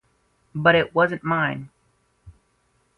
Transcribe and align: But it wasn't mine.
But 0.55 0.73
it 0.73 0.95
wasn't 0.95 1.23
mine. 1.23 1.69